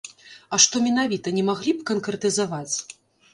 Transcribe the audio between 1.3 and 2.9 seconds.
не маглі б канкрэтызаваць?